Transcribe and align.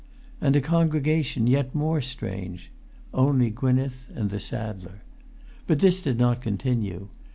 And 0.41 0.55
a 0.55 0.61
congregation 0.61 1.45
yet 1.45 1.75
more 1.75 2.01
strange—only 2.01 3.51
Gwynneth 3.51 4.09
and 4.15 4.31
the 4.31 4.39
saddler. 4.39 5.03
But 5.67 5.77
this 5.77 6.01
did 6.01 6.17
not 6.17 6.41
continue. 6.41 7.09